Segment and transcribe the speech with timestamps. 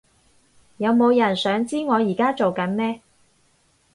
[0.77, 3.01] 有冇人想知我而家做緊咩？